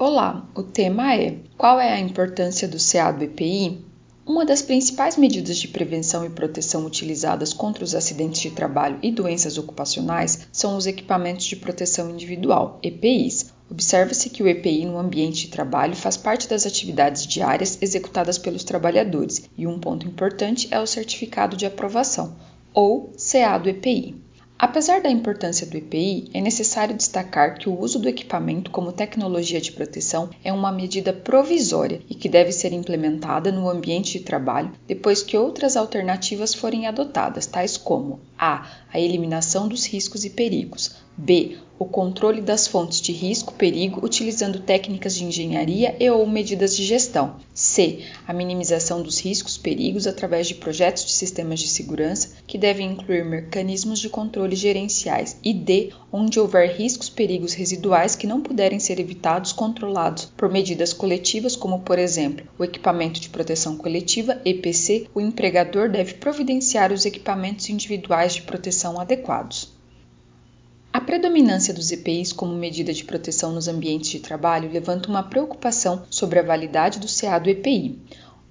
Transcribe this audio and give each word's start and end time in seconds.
Olá, 0.00 0.48
o 0.54 0.62
tema 0.62 1.12
é: 1.16 1.38
Qual 1.56 1.80
é 1.80 1.92
a 1.92 1.98
importância 1.98 2.68
do 2.68 2.76
CA 2.78 3.10
do 3.10 3.24
EPI? 3.24 3.84
Uma 4.24 4.46
das 4.46 4.62
principais 4.62 5.16
medidas 5.16 5.56
de 5.56 5.66
prevenção 5.66 6.24
e 6.24 6.30
proteção 6.30 6.86
utilizadas 6.86 7.52
contra 7.52 7.82
os 7.82 7.96
acidentes 7.96 8.40
de 8.40 8.52
trabalho 8.52 9.00
e 9.02 9.10
doenças 9.10 9.58
ocupacionais 9.58 10.46
são 10.52 10.76
os 10.76 10.86
equipamentos 10.86 11.46
de 11.46 11.56
proteção 11.56 12.10
individual, 12.10 12.78
EPIs. 12.80 13.52
Observa-se 13.68 14.30
que 14.30 14.40
o 14.40 14.46
EPI 14.46 14.86
no 14.86 14.98
ambiente 14.98 15.46
de 15.46 15.50
trabalho 15.50 15.96
faz 15.96 16.16
parte 16.16 16.48
das 16.48 16.64
atividades 16.64 17.26
diárias 17.26 17.76
executadas 17.82 18.38
pelos 18.38 18.62
trabalhadores 18.62 19.50
e 19.58 19.66
um 19.66 19.80
ponto 19.80 20.06
importante 20.06 20.68
é 20.70 20.78
o 20.78 20.86
certificado 20.86 21.56
de 21.56 21.66
aprovação, 21.66 22.36
ou 22.72 23.12
CA 23.18 23.58
do 23.58 23.68
EPI. 23.68 24.27
Apesar 24.60 25.00
da 25.00 25.08
importância 25.08 25.64
do 25.64 25.76
EPI, 25.76 26.30
é 26.34 26.40
necessário 26.40 26.96
destacar 26.96 27.56
que 27.58 27.68
o 27.68 27.78
uso 27.78 27.96
do 28.00 28.08
equipamento 28.08 28.72
como 28.72 28.90
tecnologia 28.90 29.60
de 29.60 29.70
proteção 29.70 30.30
é 30.42 30.52
uma 30.52 30.72
medida 30.72 31.12
provisória 31.12 32.02
e 32.10 32.14
que 32.16 32.28
deve 32.28 32.50
ser 32.50 32.72
implementada 32.72 33.52
no 33.52 33.70
ambiente 33.70 34.18
de 34.18 34.24
trabalho 34.24 34.72
depois 34.84 35.22
que 35.22 35.36
outras 35.36 35.76
alternativas 35.76 36.54
forem 36.54 36.88
adotadas, 36.88 37.46
tais 37.46 37.76
como 37.76 38.18
a. 38.36 38.68
a 38.92 38.98
eliminação 38.98 39.68
dos 39.68 39.86
riscos 39.86 40.24
e 40.24 40.30
perigos, 40.30 40.96
b 41.18 41.58
o 41.80 41.84
controle 41.84 42.40
das 42.40 42.66
fontes 42.66 43.00
de 43.00 43.12
risco-perigo 43.12 44.04
utilizando 44.04 44.58
técnicas 44.58 45.14
de 45.14 45.24
engenharia 45.24 45.94
e 46.00 46.10
ou 46.10 46.26
medidas 46.26 46.76
de 46.76 46.84
gestão. 46.84 47.36
C. 47.54 48.00
A 48.26 48.32
minimização 48.32 49.00
dos 49.00 49.20
riscos-perigos 49.20 50.06
através 50.06 50.48
de 50.48 50.56
projetos 50.56 51.04
de 51.04 51.12
sistemas 51.12 51.60
de 51.60 51.68
segurança 51.68 52.30
que 52.48 52.58
devem 52.58 52.90
incluir 52.90 53.24
mecanismos 53.24 54.00
de 54.00 54.08
controle 54.08 54.56
gerenciais. 54.56 55.36
E 55.44 55.54
D. 55.54 55.92
Onde 56.10 56.40
houver 56.40 56.74
riscos-perigos 56.76 57.52
residuais 57.52 58.16
que 58.16 58.26
não 58.26 58.40
puderem 58.40 58.80
ser 58.80 58.98
evitados, 58.98 59.52
controlados 59.52 60.24
por 60.36 60.50
medidas 60.50 60.92
coletivas, 60.92 61.54
como 61.54 61.80
por 61.80 61.98
exemplo 61.98 62.44
o 62.58 62.64
equipamento 62.64 63.20
de 63.20 63.28
proteção 63.28 63.76
coletiva 63.76 64.40
(EPC), 64.44 65.06
o 65.14 65.20
empregador 65.20 65.88
deve 65.88 66.14
providenciar 66.14 66.92
os 66.92 67.06
equipamentos 67.06 67.68
individuais 67.68 68.34
de 68.34 68.42
proteção 68.42 68.98
adequados. 68.98 69.77
Predominância 71.08 71.72
dos 71.72 71.90
EPIs 71.90 72.34
como 72.34 72.54
medida 72.54 72.92
de 72.92 73.02
proteção 73.02 73.50
nos 73.50 73.66
ambientes 73.66 74.10
de 74.10 74.20
trabalho 74.20 74.70
levanta 74.70 75.08
uma 75.08 75.22
preocupação 75.22 76.04
sobre 76.10 76.38
a 76.38 76.42
validade 76.42 76.98
do 76.98 77.06
CA 77.08 77.38
do 77.38 77.48
EPI. 77.48 77.98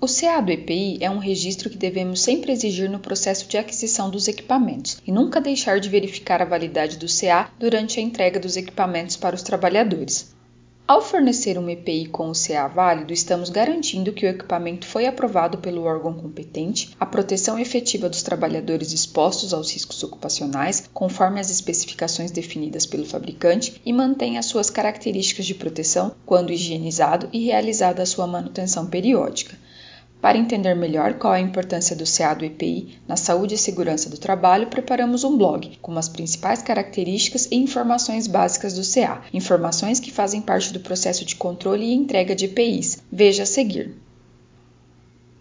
O 0.00 0.06
CA 0.08 0.40
do 0.40 0.50
EPI 0.50 0.98
é 1.00 1.08
um 1.08 1.18
registro 1.18 1.70
que 1.70 1.78
devemos 1.78 2.20
sempre 2.20 2.50
exigir 2.50 2.90
no 2.90 2.98
processo 2.98 3.46
de 3.46 3.56
aquisição 3.56 4.10
dos 4.10 4.26
equipamentos 4.26 5.00
e 5.06 5.12
nunca 5.12 5.40
deixar 5.40 5.78
de 5.78 5.88
verificar 5.88 6.42
a 6.42 6.44
validade 6.44 6.96
do 6.96 7.06
CA 7.06 7.52
durante 7.56 8.00
a 8.00 8.02
entrega 8.02 8.40
dos 8.40 8.56
equipamentos 8.56 9.16
para 9.16 9.36
os 9.36 9.42
trabalhadores. 9.42 10.34
Ao 10.90 11.00
fornecer 11.00 11.56
um 11.56 11.70
EPI 11.70 12.06
com 12.06 12.28
o 12.28 12.32
CA 12.32 12.66
válido, 12.66 13.12
estamos 13.12 13.48
garantindo 13.48 14.12
que 14.12 14.26
o 14.26 14.28
equipamento 14.28 14.88
foi 14.88 15.06
aprovado 15.06 15.58
pelo 15.58 15.84
órgão 15.84 16.12
competente, 16.12 16.96
a 16.98 17.06
proteção 17.06 17.56
efetiva 17.56 18.08
dos 18.08 18.24
trabalhadores 18.24 18.92
expostos 18.92 19.54
aos 19.54 19.72
riscos 19.72 20.02
ocupacionais, 20.02 20.90
conforme 20.92 21.38
as 21.38 21.48
especificações 21.48 22.32
definidas 22.32 22.86
pelo 22.86 23.06
fabricante, 23.06 23.80
e 23.86 23.92
mantém 23.92 24.36
as 24.36 24.46
suas 24.46 24.68
características 24.68 25.46
de 25.46 25.54
proteção 25.54 26.10
quando 26.26 26.52
higienizado 26.52 27.28
e 27.32 27.44
realizada 27.44 28.02
a 28.02 28.06
sua 28.06 28.26
manutenção 28.26 28.86
periódica. 28.86 29.56
Para 30.20 30.36
entender 30.36 30.74
melhor 30.74 31.14
qual 31.14 31.34
é 31.34 31.38
a 31.38 31.40
importância 31.40 31.96
do 31.96 32.04
CA 32.04 32.34
do 32.34 32.44
EPI 32.44 32.98
na 33.08 33.16
saúde 33.16 33.54
e 33.54 33.58
segurança 33.58 34.10
do 34.10 34.18
trabalho, 34.18 34.66
preparamos 34.66 35.24
um 35.24 35.36
blog 35.36 35.78
com 35.80 35.96
as 35.96 36.10
principais 36.10 36.60
características 36.60 37.46
e 37.50 37.56
informações 37.56 38.26
básicas 38.26 38.74
do 38.74 38.82
CA, 38.84 39.22
informações 39.32 39.98
que 39.98 40.12
fazem 40.12 40.42
parte 40.42 40.72
do 40.74 40.80
processo 40.80 41.24
de 41.24 41.36
controle 41.36 41.86
e 41.86 41.94
entrega 41.94 42.34
de 42.34 42.44
EPIs. 42.44 43.02
Veja 43.10 43.44
a 43.44 43.46
seguir. 43.46 43.96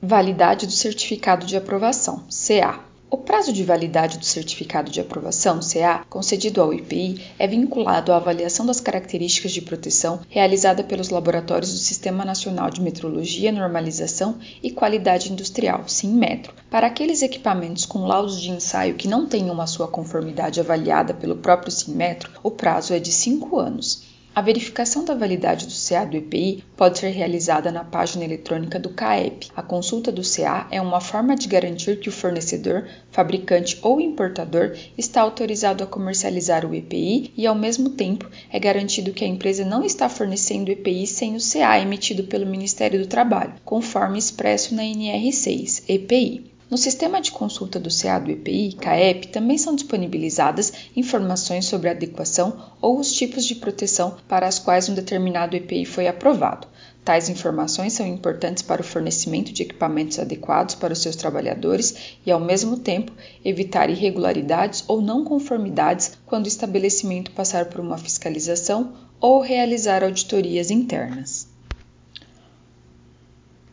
Validade 0.00 0.66
do 0.66 0.72
certificado 0.72 1.44
de 1.44 1.56
aprovação, 1.56 2.24
CA. 2.30 2.89
O 3.12 3.16
prazo 3.16 3.52
de 3.52 3.64
validade 3.64 4.18
do 4.18 4.24
certificado 4.24 4.88
de 4.88 5.00
aprovação, 5.00 5.58
CA, 5.58 6.06
concedido 6.08 6.62
ao 6.62 6.72
IPI, 6.72 7.20
é 7.40 7.46
vinculado 7.48 8.12
à 8.12 8.16
avaliação 8.16 8.64
das 8.64 8.80
características 8.80 9.50
de 9.50 9.62
proteção 9.62 10.20
realizada 10.28 10.84
pelos 10.84 11.08
laboratórios 11.08 11.72
do 11.72 11.78
Sistema 11.78 12.24
Nacional 12.24 12.70
de 12.70 12.80
Metrologia, 12.80 13.50
Normalização 13.50 14.38
e 14.62 14.70
Qualidade 14.70 15.32
Industrial, 15.32 15.88
SINMETRO. 15.88 16.54
Para 16.70 16.86
aqueles 16.86 17.20
equipamentos 17.20 17.84
com 17.84 18.06
laudos 18.06 18.40
de 18.40 18.52
ensaio 18.52 18.94
que 18.94 19.08
não 19.08 19.26
tenham 19.26 19.60
a 19.60 19.66
sua 19.66 19.88
conformidade 19.88 20.60
avaliada 20.60 21.12
pelo 21.12 21.34
próprio 21.34 21.72
SINMETRO, 21.72 22.30
o 22.44 22.50
prazo 22.52 22.94
é 22.94 23.00
de 23.00 23.10
5 23.10 23.58
anos. 23.58 24.09
A 24.32 24.40
verificação 24.40 25.04
da 25.04 25.12
validade 25.12 25.66
do 25.66 25.72
CA 25.72 26.04
do 26.04 26.16
EPI 26.16 26.62
pode 26.76 27.00
ser 27.00 27.08
realizada 27.10 27.72
na 27.72 27.82
página 27.82 28.24
eletrônica 28.24 28.78
do 28.78 28.90
CAEP. 28.90 29.50
A 29.56 29.62
consulta 29.62 30.12
do 30.12 30.22
CA 30.22 30.68
é 30.70 30.80
uma 30.80 31.00
forma 31.00 31.34
de 31.34 31.48
garantir 31.48 31.98
que 31.98 32.08
o 32.08 32.12
fornecedor, 32.12 32.86
fabricante 33.10 33.76
ou 33.82 34.00
importador 34.00 34.76
está 34.96 35.20
autorizado 35.20 35.82
a 35.82 35.86
comercializar 35.86 36.64
o 36.64 36.72
EPI 36.72 37.32
e, 37.36 37.44
ao 37.44 37.56
mesmo 37.56 37.90
tempo, 37.90 38.30
é 38.52 38.58
garantido 38.60 39.12
que 39.12 39.24
a 39.24 39.28
empresa 39.28 39.64
não 39.64 39.84
está 39.84 40.08
fornecendo 40.08 40.70
EPI 40.70 41.08
sem 41.08 41.34
o 41.34 41.40
CA 41.40 41.80
emitido 41.80 42.22
pelo 42.24 42.46
Ministério 42.46 43.00
do 43.00 43.08
Trabalho, 43.08 43.54
conforme 43.64 44.16
expresso 44.16 44.76
na 44.76 44.84
NR6 44.84 45.82
EPI. 45.88 46.49
No 46.70 46.78
sistema 46.78 47.20
de 47.20 47.32
consulta 47.32 47.80
do 47.80 47.90
CA 47.90 48.20
do 48.20 48.30
EPI, 48.30 48.74
CAEP, 48.74 49.26
também 49.26 49.58
são 49.58 49.74
disponibilizadas 49.74 50.72
informações 50.94 51.64
sobre 51.64 51.88
a 51.88 51.90
adequação 51.90 52.70
ou 52.80 53.00
os 53.00 53.12
tipos 53.12 53.44
de 53.44 53.56
proteção 53.56 54.16
para 54.28 54.46
as 54.46 54.60
quais 54.60 54.88
um 54.88 54.94
determinado 54.94 55.56
EPI 55.56 55.84
foi 55.84 56.06
aprovado. 56.06 56.68
Tais 57.04 57.28
informações 57.28 57.94
são 57.94 58.06
importantes 58.06 58.62
para 58.62 58.82
o 58.82 58.84
fornecimento 58.84 59.52
de 59.52 59.64
equipamentos 59.64 60.20
adequados 60.20 60.76
para 60.76 60.92
os 60.92 61.02
seus 61.02 61.16
trabalhadores 61.16 62.16
e, 62.24 62.30
ao 62.30 62.38
mesmo 62.38 62.78
tempo, 62.78 63.10
evitar 63.44 63.90
irregularidades 63.90 64.84
ou 64.86 65.02
não 65.02 65.24
conformidades 65.24 66.12
quando 66.24 66.44
o 66.44 66.48
estabelecimento 66.48 67.32
passar 67.32 67.64
por 67.64 67.80
uma 67.80 67.98
fiscalização 67.98 68.92
ou 69.18 69.40
realizar 69.40 70.04
auditorias 70.04 70.70
internas. 70.70 71.48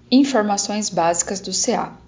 Informações 0.09 0.89
básicas 0.89 1.39
do 1.39 1.51
CA. 1.51 2.06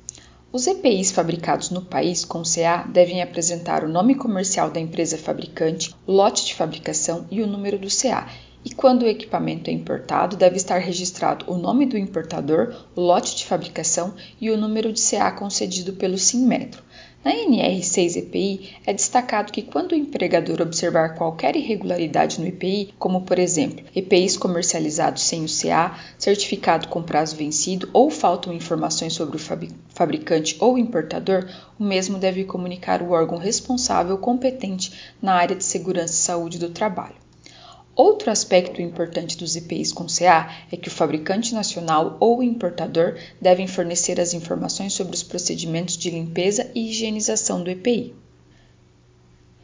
Os 0.52 0.66
EPIs 0.66 1.12
fabricados 1.12 1.70
no 1.70 1.84
país 1.84 2.26
com 2.26 2.42
CA 2.42 2.78
devem 2.84 3.22
apresentar 3.22 3.84
o 3.84 3.88
nome 3.88 4.16
comercial 4.16 4.72
da 4.72 4.80
empresa 4.80 5.16
fabricante, 5.16 5.94
o 6.08 6.12
lote 6.12 6.44
de 6.44 6.56
fabricação 6.56 7.28
e 7.30 7.44
o 7.44 7.48
número 7.48 7.78
do 7.78 7.88
CA. 7.88 8.28
E 8.64 8.72
quando 8.72 9.04
o 9.04 9.08
equipamento 9.08 9.70
é 9.70 9.74
importado, 9.74 10.36
deve 10.36 10.58
estar 10.58 10.80
registrado 10.80 11.46
o 11.48 11.58
nome 11.58 11.86
do 11.86 11.98
importador, 11.98 12.76
o 12.94 13.00
lote 13.00 13.36
de 13.38 13.46
fabricação 13.46 14.14
e 14.40 14.52
o 14.52 14.58
número 14.58 14.92
de 14.92 15.00
CA 15.00 15.32
concedido 15.32 15.94
pelo 15.94 16.18
Sinmetro. 16.18 16.84
Na 17.24 17.34
NR6 17.34 18.18
EPI, 18.18 18.78
é 18.86 18.94
destacado 18.94 19.52
que 19.52 19.62
quando 19.62 19.94
o 19.94 19.96
empregador 19.96 20.62
observar 20.62 21.16
qualquer 21.16 21.56
irregularidade 21.56 22.40
no 22.40 22.48
EPI, 22.48 22.94
como 23.00 23.22
por 23.22 23.40
exemplo, 23.40 23.86
EPIs 23.96 24.36
comercializados 24.36 25.24
sem 25.24 25.44
o 25.44 25.48
CA, 25.48 25.98
certificado 26.18 26.90
com 26.90 27.02
prazo 27.02 27.38
vencido 27.38 27.90
ou 27.94 28.10
faltam 28.10 28.54
informações 28.54 29.14
sobre 29.14 29.38
o 29.38 29.74
fabricante 29.90 30.58
ou 30.60 30.78
importador, 30.78 31.46
o 31.78 31.84
mesmo 31.84 32.18
deve 32.18 32.44
comunicar 32.44 33.02
o 33.02 33.12
órgão 33.12 33.38
responsável 33.38 34.18
competente 34.18 35.14
na 35.22 35.34
área 35.34 35.56
de 35.56 35.64
segurança 35.64 36.14
e 36.14 36.18
saúde 36.18 36.58
do 36.58 36.70
trabalho. 36.70 37.29
Outro 38.02 38.32
aspecto 38.32 38.82
importante 38.82 39.36
dos 39.36 39.58
EPIs 39.58 39.92
com 39.92 40.06
CA 40.06 40.50
é 40.72 40.78
que 40.78 40.88
o 40.88 40.92
fabricante 40.92 41.54
nacional 41.54 42.16
ou 42.22 42.42
importador 42.42 43.18
devem 43.42 43.68
fornecer 43.68 44.22
as 44.22 44.34
informações 44.34 44.94
sobre 44.94 45.14
os 45.14 45.22
procedimentos 45.22 45.98
de 45.98 46.10
limpeza 46.10 46.72
e 46.74 46.92
higienização 46.92 47.62
do 47.62 47.70
EPI. 47.70 48.16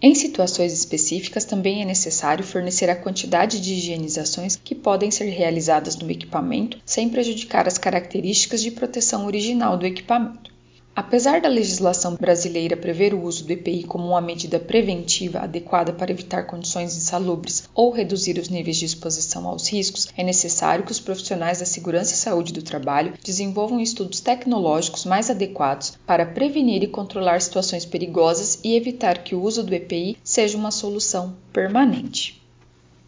Em 0.01 0.13
situações 0.13 0.73
específicas, 0.73 1.45
também 1.45 1.81
é 1.81 1.85
necessário 1.85 2.43
fornecer 2.43 2.89
a 2.89 2.95
quantidade 2.97 3.61
de 3.61 3.73
higienizações 3.73 4.57
que 4.61 4.75
podem 4.75 5.09
ser 5.09 5.29
realizadas 5.29 5.95
no 5.95 6.11
equipamento 6.11 6.77
sem 6.85 7.07
prejudicar 7.07 7.69
as 7.69 7.77
características 7.77 8.61
de 8.61 8.71
proteção 8.71 9.25
original 9.27 9.77
do 9.77 9.85
equipamento. 9.85 10.54
Apesar 10.95 11.41
da 11.41 11.49
legislação 11.49 12.15
brasileira 12.15 12.77
prever 12.77 13.13
o 13.13 13.21
uso 13.21 13.43
do 13.43 13.51
EPI 13.51 13.83
como 13.83 14.07
uma 14.07 14.21
medida 14.21 14.57
preventiva 14.57 15.39
adequada 15.39 15.91
para 15.91 16.09
evitar 16.09 16.47
condições 16.47 16.95
insalubres 16.95 17.67
ou 17.75 17.91
reduzir 17.91 18.39
os 18.39 18.47
níveis 18.47 18.77
de 18.77 18.85
exposição 18.85 19.45
aos 19.45 19.67
riscos, 19.67 20.07
é 20.15 20.23
necessário 20.23 20.85
que 20.85 20.93
os 20.93 20.99
profissionais 21.01 21.59
da 21.59 21.65
segurança 21.65 22.13
e 22.13 22.17
saúde 22.17 22.53
do 22.53 22.61
trabalho 22.61 23.13
desenvolvam 23.21 23.81
estudos 23.81 24.21
tecnológicos 24.21 25.03
mais 25.03 25.29
adequados 25.29 25.97
para 26.07 26.25
prevenir 26.25 26.81
e 26.81 26.87
controlar 26.87 27.41
situações 27.41 27.83
perigosas 27.83 28.61
e 28.63 28.73
evitar 28.73 29.17
que 29.21 29.35
o 29.35 29.43
uso 29.43 29.63
do 29.63 29.75
EPI 29.75 30.17
seja 30.23 30.57
uma 30.57 30.71
solução 30.71 31.35
permanente. 31.51 32.41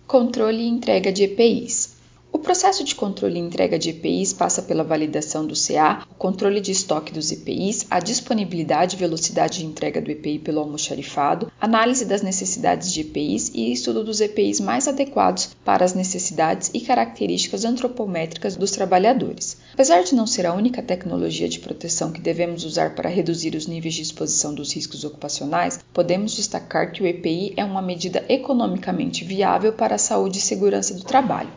Controle 0.05 0.61
e 0.61 0.67
entrega 0.67 1.09
de 1.09 1.23
EPIs. 1.23 1.96
O 2.37 2.39
processo 2.39 2.83
de 2.83 2.93
controle 2.93 3.39
e 3.39 3.41
entrega 3.41 3.79
de 3.79 3.89
EPIs 3.89 4.31
passa 4.31 4.61
pela 4.61 4.83
validação 4.83 5.43
do 5.47 5.55
CA, 5.55 6.05
o 6.07 6.13
controle 6.13 6.61
de 6.61 6.71
estoque 6.71 7.11
dos 7.11 7.31
EPIs, 7.31 7.87
a 7.89 7.99
disponibilidade 7.99 8.95
e 8.95 8.99
velocidade 8.99 9.57
de 9.57 9.65
entrega 9.65 9.99
do 9.99 10.11
EPI 10.11 10.37
pelo 10.37 10.59
almoxarifado, 10.59 11.51
análise 11.59 12.05
das 12.05 12.21
necessidades 12.21 12.93
de 12.93 13.01
EPIs 13.01 13.49
e 13.55 13.71
estudo 13.71 14.03
dos 14.03 14.21
EPIs 14.21 14.59
mais 14.59 14.87
adequados 14.87 15.49
para 15.65 15.83
as 15.83 15.95
necessidades 15.95 16.69
e 16.75 16.79
características 16.79 17.65
antropométricas 17.65 18.55
dos 18.55 18.69
trabalhadores. 18.69 19.57
Apesar 19.73 20.03
de 20.03 20.13
não 20.13 20.27
ser 20.27 20.45
a 20.45 20.53
única 20.53 20.83
tecnologia 20.83 21.49
de 21.49 21.59
proteção 21.59 22.11
que 22.11 22.21
devemos 22.21 22.63
usar 22.63 22.93
para 22.93 23.09
reduzir 23.09 23.55
os 23.55 23.65
níveis 23.65 23.95
de 23.95 24.03
exposição 24.03 24.53
dos 24.53 24.71
riscos 24.71 25.03
ocupacionais, 25.03 25.79
podemos 25.91 26.35
destacar 26.35 26.91
que 26.91 27.01
o 27.01 27.07
EPI 27.07 27.53
é 27.57 27.65
uma 27.65 27.81
medida 27.81 28.23
economicamente 28.29 29.25
viável 29.25 29.73
para 29.73 29.95
a 29.95 29.99
saúde 29.99 30.37
e 30.37 30.41
segurança 30.41 30.93
do 30.93 31.03
trabalho. 31.03 31.49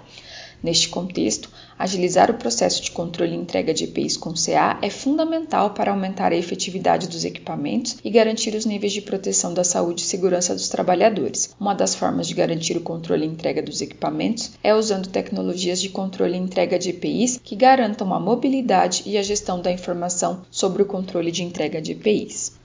Neste 0.63 0.89
contexto, 0.89 1.49
agilizar 1.79 2.31
o 2.31 2.35
processo 2.35 2.83
de 2.83 2.91
controle 2.91 3.33
e 3.33 3.39
entrega 3.39 3.73
de 3.73 3.85
EPIs 3.85 4.17
com 4.17 4.35
CA 4.35 4.79
é 4.83 4.91
fundamental 4.91 5.71
para 5.71 5.91
aumentar 5.91 6.33
a 6.33 6.37
efetividade 6.37 7.09
dos 7.09 7.25
equipamentos 7.25 7.97
e 8.05 8.11
garantir 8.11 8.55
os 8.55 8.67
níveis 8.67 8.93
de 8.93 9.01
proteção 9.01 9.55
da 9.55 9.65
saúde 9.65 10.03
e 10.03 10.05
segurança 10.05 10.55
dos 10.55 10.69
trabalhadores. 10.69 11.55
Uma 11.59 11.75
das 11.75 11.95
formas 11.95 12.29
de 12.29 12.35
garantir 12.35 12.77
o 12.77 12.83
controle 12.83 13.25
e 13.25 13.29
entrega 13.29 13.63
dos 13.63 13.81
equipamentos 13.81 14.53
é 14.63 14.75
usando 14.75 15.09
tecnologias 15.09 15.81
de 15.81 15.89
controle 15.89 16.35
e 16.35 16.41
entrega 16.41 16.79
de 16.79 16.91
EPIs 16.91 17.41
que 17.43 17.57
garantam 17.57 18.13
a 18.13 18.21
mobilidade 18.21 19.03
e 19.07 19.17
a 19.17 19.23
gestão 19.23 19.63
da 19.63 19.73
informação 19.73 20.43
sobre 20.51 20.83
o 20.83 20.87
controle 20.87 21.33
de 21.33 21.43
entrega 21.43 21.81
de 21.81 21.93
EPIs. 21.93 22.60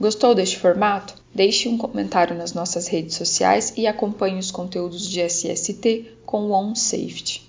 Gostou 0.00 0.32
deste 0.34 0.58
formato? 0.58 1.14
Deixe 1.34 1.68
um 1.68 1.76
comentário 1.76 2.36
nas 2.36 2.52
nossas 2.52 2.86
redes 2.86 3.16
sociais 3.16 3.72
e 3.76 3.86
acompanhe 3.86 4.38
os 4.38 4.50
conteúdos 4.50 5.08
de 5.08 5.20
SST 5.20 6.18
com 6.24 6.46
o 6.46 6.52
OnSafety. 6.52 7.46